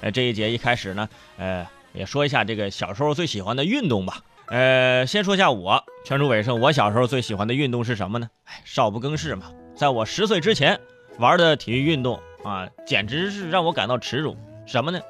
[0.00, 1.08] 呃，这一节一开始呢，
[1.38, 4.20] 呃，也说一下这个小时候最喜欢的运动吧。
[4.46, 8.28] 呃，先说一下我全主伟生，我小时候最喜欢的运动是什么呢？
[8.44, 9.46] 哎，少不更事嘛。
[9.74, 10.78] 在我十岁之前
[11.18, 14.36] 玩的体育运动啊，简直是让我感到耻辱。
[14.66, 15.00] 什么呢？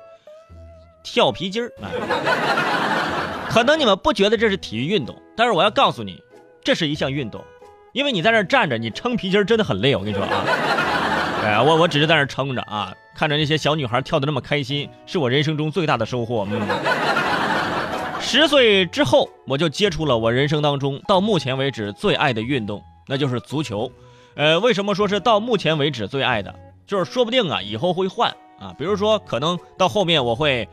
[1.02, 1.70] 跳皮筋儿。
[3.48, 6.22] 可能你们不觉得这是体育运动，但是我要告诉你，
[6.64, 7.44] 这是一项运动，
[7.92, 9.94] 因为你在那站着，你撑皮筋儿真的很累。
[9.94, 10.44] 我跟你说啊，
[11.46, 16.46] 哎，我我只是在那撑着啊，看着那些小女孩跳的那么开心，是我人生中最大的收获。
[16.50, 16.60] 嗯。
[18.20, 23.90] 十岁之后，我就接触了我人生当中到目前为止最爱的运动，那就是足球。
[24.34, 26.52] 呃，为什么说是到目前为止最爱的？
[26.86, 28.28] 就是说不定啊，以后会换
[28.58, 28.74] 啊。
[28.76, 30.68] 比如说，可能到后面我会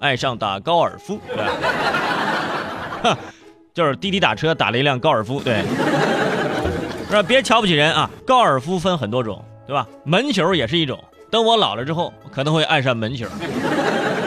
[0.00, 3.16] 爱上打高尔夫，对吧？
[3.72, 5.62] 就是滴滴打车打了一辆高尔夫，对。
[7.08, 7.22] 是？
[7.22, 9.86] 别瞧不起人啊，高尔夫分很多种，对吧？
[10.02, 10.98] 门球也是一种。
[11.30, 13.26] 等我老了之后，可能会爱上门球，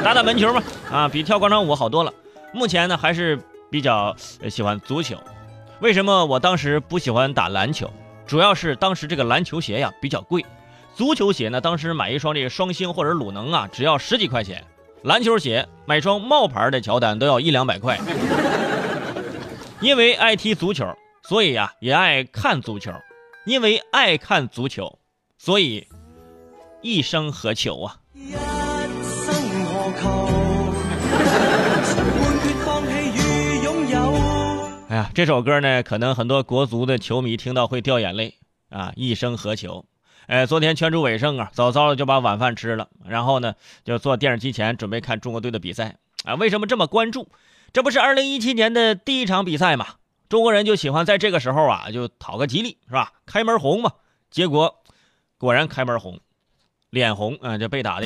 [0.04, 2.14] 打打门球嘛，啊，比跳广场舞好多了。
[2.54, 3.40] 目前呢，还是
[3.72, 4.16] 比较
[4.52, 5.18] 喜欢足球。
[5.80, 7.90] 为什么我当时不喜欢打篮球？
[8.28, 10.46] 主要是当时这个篮球鞋呀比较贵，
[10.94, 14.64] 足球鞋呢当时买一双这个双星或者鲁能啊只要十几块钱，
[15.02, 18.00] 篮球鞋买双冒牌的乔丹都要一两百块。
[19.80, 20.86] 因为爱踢足球，
[21.24, 22.92] 所以呀也爱看足球，
[23.48, 25.00] 因为爱看足球，
[25.44, 25.88] 所以
[26.84, 27.98] 一生何求啊？
[34.88, 38.36] 哎呀，这首歌呢，可能很多国足的球迷听到会掉眼泪
[38.70, 38.94] 啊！
[38.96, 39.84] 一生何求？
[40.28, 46.36] 哎，昨天全主伟胜啊，早早的就把晚饭吃了，然后呢，就坐电视机前准备看中国队的比赛啊。
[46.36, 47.28] 为什么这么关注？
[47.74, 49.88] 这不是二零一七年的第一场比赛嘛？
[50.30, 53.14] 中国人就喜欢在这个时候啊，就讨个吉利，是吧？
[53.26, 53.94] 开门红嘛。
[54.30, 54.81] 结果
[55.42, 56.20] 果然开门红，
[56.92, 58.06] 脸红啊，就被打的。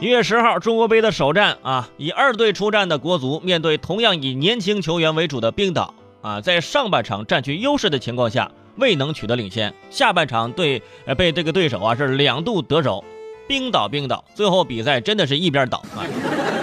[0.00, 9.74] 一月十号，中国杯的首战啊，以二队出战的国足面对同样以年轻球员为主的冰岛啊，在上半场占据优势的情况下，未能取得领先。
[9.90, 13.04] 下半场对呃被这个对手啊是两度得手，
[13.48, 16.06] 冰岛冰岛，最后比赛真的是一边倒啊，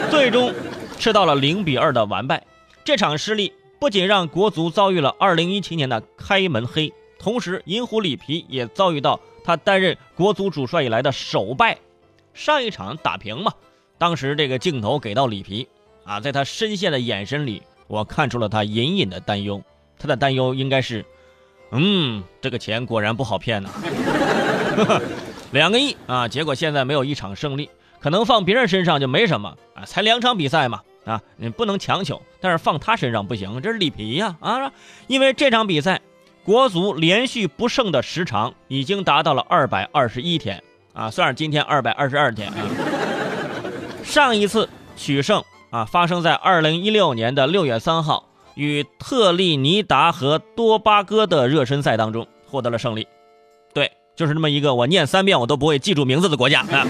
[0.09, 0.53] 最终
[0.97, 2.45] 吃到了零比二的完败。
[2.85, 11.77] 这场失利不仅让国足遭遇了二零一七年的开门黑，同时银狐里皮也遭遇到他担任国足主帅以来的首败。
[12.33, 13.53] 上一场打平嘛，
[13.99, 15.67] 当时这个镜头给到里皮
[16.03, 19.61] 啊，在他深陷的眼神里，我看出了他隐隐的担忧。
[19.99, 21.05] 他的担忧应该是，
[21.71, 23.69] 嗯，这个钱果然不好骗呐，
[25.51, 34.73] 两个亿啊，结果现在没有一场胜利，可能放别人身上就没什么啊，才两场比赛嘛啊，你不能强求，但是放他身上不行，这是里皮呀啊，
[35.05, 36.01] 因为这场比赛，
[36.43, 40.61] 国足连续不胜的时长已经达到了二百二十一天。
[40.93, 42.55] 啊，算是今天二百二十二天啊。
[44.03, 53.07] 上一次取胜啊，发生在二零一六年的六月三号，与特立尼达和多巴哥的热身赛当中获得了胜利。
[53.73, 56.85] 对，就是这么一个我念三遍我都不会记住名字的国家啊。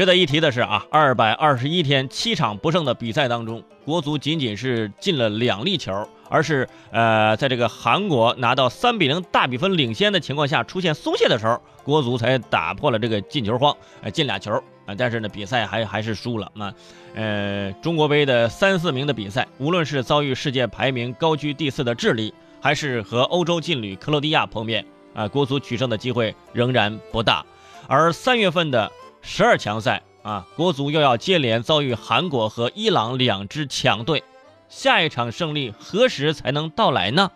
[0.00, 6.08] 值得一提的是啊，二百二十一天七场不胜的比赛当中，国足仅仅是进了两粒球。
[6.30, 14.54] 而是呃，在这个韩国拿到三比零大比分领先的情况下，出现松懈的时候，国足才打破了这个进球荒，呃，进俩球
[14.86, 14.94] 啊。
[14.96, 16.50] 但是呢，比赛还还是输了。
[16.54, 16.72] 那
[17.14, 24.82] 呃，中国杯的三四名的比赛，无论是遭遇世界排名高居第四的智利，还是和欧洲劲旅克罗地亚碰面，
[25.12, 27.44] 啊，国足取胜的机会仍然不大。
[27.86, 28.90] 而三月份的
[29.22, 34.22] 十二强赛啊，国足又要接连遭遇韩国和伊朗两支强队。
[34.68, 37.30] 下一场胜利何时才能到来呢？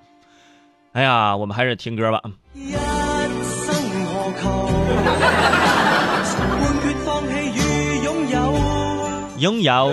[0.93, 2.23] 哎呀，我们还是听歌吧。
[9.39, 9.93] 拥有，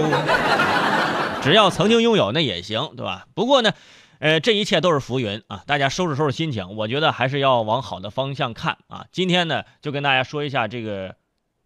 [1.42, 3.26] 只要曾经拥有，那也行，对吧？
[3.34, 3.74] 不过呢，
[4.20, 5.64] 呃，这一切都是浮云啊。
[5.66, 9.08] 大家收拾收拾心情，我觉得还是要往好的方向看啊。
[9.12, 11.16] 今天呢，就跟大家说一下这个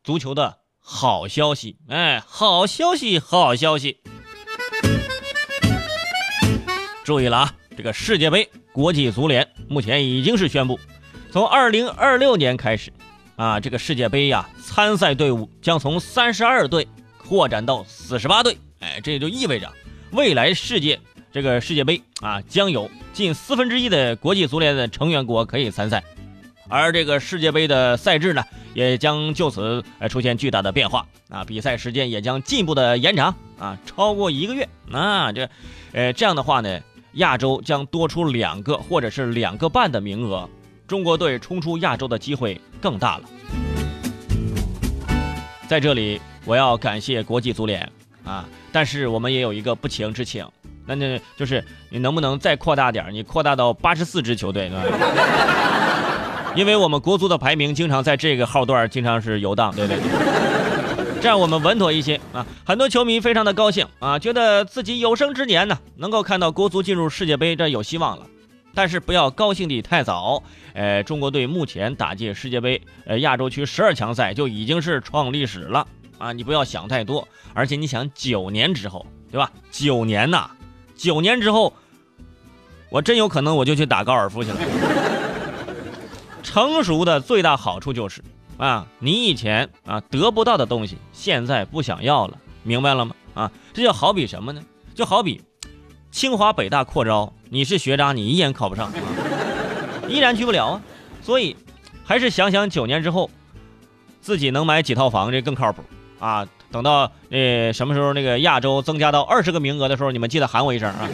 [0.06, 1.78] 足球的好消息。
[1.90, 3.98] 哎，好消息，好消息。
[7.04, 7.54] 注意了啊！
[7.76, 10.80] 这个世界杯，国际足联目前已经是宣布，
[11.32, 12.94] 从二零二六年开始，
[13.36, 16.88] 啊，这个世界杯呀，参赛队伍将从三十二队
[17.18, 18.56] 扩展到四十八队。
[18.82, 19.74] 哎，这也就意味着
[20.12, 21.00] 未来世界
[21.32, 26.04] 这个世界杯啊，将有近四分之一的国际足联的成员国可以参赛，
[26.68, 34.68] 而这个世界杯的赛制呢，也将就此呃出现巨大的变化啊，比赛时间也将进一步的延长啊，超过一个月。
[34.88, 35.50] 那这，
[35.94, 36.80] 呃，这样的话呢？
[37.16, 40.50] 亚洲将多出两个或者是两个半的名额，
[40.86, 43.24] 中国队冲出亚洲的机会更大了。
[45.66, 47.90] 在这里，我要感谢国际足联
[48.26, 50.46] 啊，但是我们也有一个不情之请，
[50.86, 55.75] 那那就是你能不能再扩大点你扩大到八十四支球队，对吧？
[56.56, 62.46] 因为我们国足的排名经常在这个号段经常是游荡，对对对， 这样我们稳妥一些啊。
[62.66, 68.26] 很多球迷非常的高兴啊，觉得自己有生之年呢能够看到国足进入世界杯，这有希望了。
[68.74, 70.44] 但是不要高兴的太早，
[70.74, 75.88] 呃，中国队目前打进世界杯，呃，亚洲区十二强赛就已经是创历史了
[76.18, 76.34] 啊！
[76.34, 79.50] 你不要想太多，而且你想九年之后，对吧？
[79.72, 80.50] 九年呐，
[80.96, 81.74] 九年之后，
[82.90, 84.58] 我真有可能我就去打高尔夫去了。
[86.46, 88.24] 成熟的最大好处就是
[88.58, 93.16] 啊，你以前啊得不到的东西，现在不想要了，明白了吗？
[93.34, 94.62] 啊，这就好比什么呢？
[94.94, 95.42] 就好比。
[96.12, 98.90] 清华北大扩招，你是学渣，你依然考不上，
[100.08, 100.82] 依然去不了啊。
[101.22, 101.58] 所以，
[102.06, 103.30] 还是想想九年之后，
[104.22, 105.84] 自己能买几套房，这更靠谱
[106.20, 106.48] 啊。
[106.72, 111.10] 等到呃什么时候那个亚洲增加到二十个名额的时候，你们记得喊我一声啊。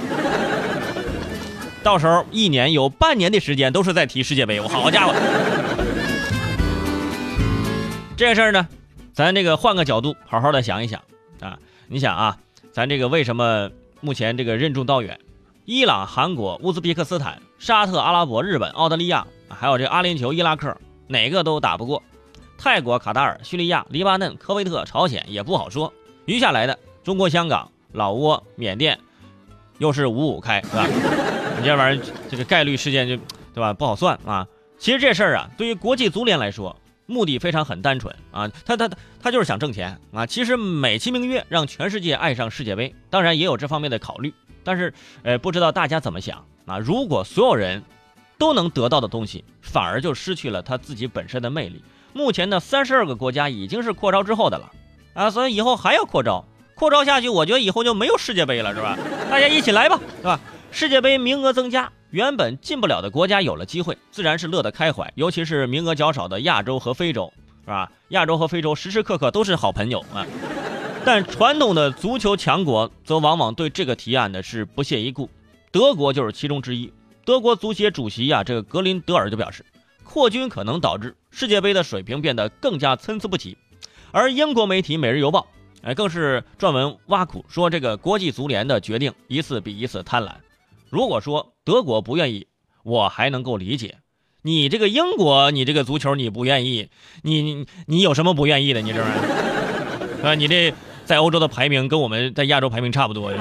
[1.83, 5.13] 到时候一年有半年的时间都是在踢世界杯，我好家伙！
[8.15, 8.67] 这个事儿呢，
[9.13, 11.01] 咱这个换个角度，好好的想一想
[11.39, 11.57] 啊。
[11.87, 12.37] 你想啊，
[12.71, 13.69] 咱这个为什么？
[14.03, 15.19] 目前这个任重道远，
[15.65, 20.75] 伊朗、韩国、乌兹别克斯坦、沙特阿拉伯、日本、澳大利亚，还有这阿联酋、伊拉克，
[21.07, 22.01] 哪个都打不过。
[22.57, 25.93] 泰国、卡塔尔、叙利亚、黎巴嫩、科威特、朝鲜也不好说。
[26.25, 28.97] 余下来的中国香港、老挝、缅甸，
[29.77, 30.87] 又是五五开，是吧？
[31.61, 33.15] 你这玩意儿，这个概率事件就，
[33.53, 33.71] 对吧？
[33.71, 34.47] 不好算啊。
[34.79, 36.75] 其实这事儿啊，对于国际足联来说。
[37.07, 38.89] 目的非常很单纯啊，他他
[39.21, 40.25] 他就是想挣钱啊。
[40.25, 44.33] 其实美其名曰让全世界爱上世界杯，当然也有这方面的考虑。
[44.63, 44.93] 但是，
[45.23, 46.79] 呃，不知道大家怎么想啊？
[46.79, 47.83] 如果所有人
[48.37, 51.83] 都能得到的东西，反而就失去了他自己本身的魅力。
[52.13, 54.71] 目前的三十二个国家已经是扩招之后的了
[55.13, 58.97] 啊，所以以后还要扩招，扩招下去，我觉得以后就没有世界杯了，是吧？
[59.29, 60.39] 大家一起来吧，是吧？
[60.71, 61.91] 世界杯名额增加。
[62.09, 65.11] 原本进不了的国家有了机会，自然是乐得开怀。
[65.15, 67.31] 尤其是名额较少的亚洲和非洲，
[67.61, 67.91] 是吧？
[68.09, 70.25] 亚洲和非洲时时刻刻都是好朋友啊。
[71.05, 75.29] 但传统的足球强国则往往对这个提案呢是不屑一顾。
[75.71, 76.91] 德国就是其中之一。
[77.23, 79.65] 德国足协主席呀，这个格林德尔就表示，
[80.03, 83.57] 扩军可能导致世界杯的水平变得更加参差不齐。
[84.11, 85.47] 而英国媒体《每日邮报》
[85.87, 90.31] 哎，更是撰文挖苦说，这个国际足联的决定一次比一次贪婪。
[90.91, 92.47] 如果说德国不愿意，
[92.83, 93.99] 我还能够理解。
[94.41, 96.89] 你这个英国，你这个足球你不愿意，
[97.23, 98.81] 你你你有什么不愿意的？
[98.81, 100.73] 你这玩意儿 啊，你这
[101.05, 103.31] 在欧洲的排名跟我们在亚洲排名差不多。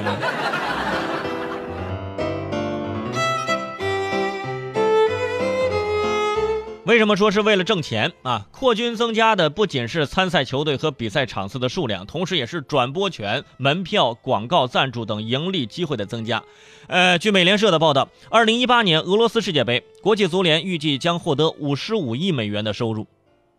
[6.87, 8.47] 为什么说是为了挣钱啊？
[8.51, 16.43] 扩军增加的不仅是参赛球队和比赛场次的数量，同时也是转播权、门票、广告赞助等盈利机会的增加。
[16.87, 23.07] 呃，据美联社的报道，二零一八年俄罗斯世界杯，国际足联预计将获得五十五亿美元的收入，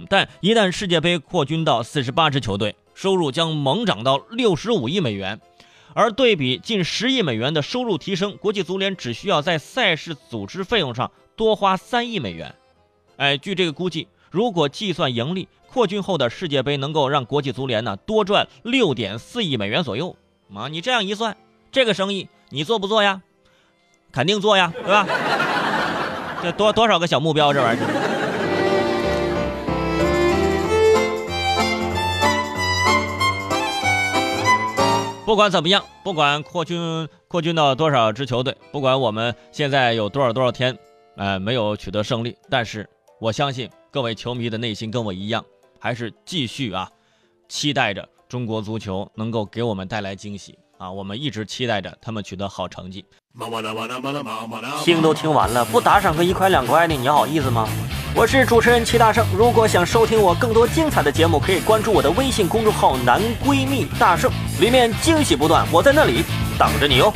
[0.10, 5.40] 但一旦世界杯扩军到四十八支球队，收入将猛涨到六十五亿美元。
[5.94, 12.56] 而对比近十亿美元的收入提升，国际足联只需要在赛事组织费用上多花三亿美元。
[13.22, 20.16] 哎，据这个估计，如果计算盈利，扩军后的世界杯能够让国际足联呢多赚六点四亿美元左右。
[20.52, 21.38] 啊，你这样一算，
[21.72, 23.22] 这个生意你做不做呀？
[24.12, 25.06] 肯定做呀，对吧？
[26.42, 27.86] 这多多少个小目标，这玩意儿。
[35.28, 40.76] 不管怎么样，不管扩军扩军到多少支球队，不管我们现在有多少多少天，
[41.18, 42.90] 呃，没有取得胜利，但是。
[43.22, 45.46] 我相信各位球迷的内心跟我一样，
[45.80, 46.90] 还是继续啊，
[47.48, 50.92] 期待着中国足球能够给我们带来惊喜啊！
[50.92, 53.06] 我们一直期待着他们取得好成绩。
[54.84, 57.70] 听都听完了，不打赏个一块两块的，你好意思吗？
[58.16, 66.24] 我是主持人齐大圣，如果想收听我更多精彩的节目，可以关注我的微信公众号“男闺蜜大圣”，里面惊喜不断，我在那里
[66.58, 67.14] 等着你哦。